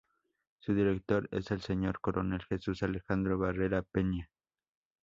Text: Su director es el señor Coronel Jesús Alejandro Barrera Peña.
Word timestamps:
Su 0.61 0.73
director 0.73 1.29
es 1.31 1.51
el 1.51 1.61
señor 1.61 1.99
Coronel 2.01 2.41
Jesús 2.49 2.81
Alejandro 2.81 3.37
Barrera 3.37 3.83
Peña. 3.83 4.31